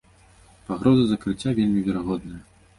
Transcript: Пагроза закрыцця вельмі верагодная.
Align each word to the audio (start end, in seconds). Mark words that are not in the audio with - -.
Пагроза 0.69 1.05
закрыцця 1.13 1.55
вельмі 1.61 1.87
верагодная. 1.91 2.45